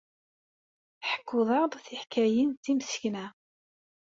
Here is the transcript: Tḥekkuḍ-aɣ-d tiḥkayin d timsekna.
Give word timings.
Tḥekkuḍ-aɣ-d 1.01 1.73
tiḥkayin 1.85 2.49
d 2.53 2.61
timsekna. 2.63 3.25